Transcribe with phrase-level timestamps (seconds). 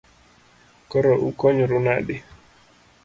[0.89, 2.15] Koro ukonyoru nade?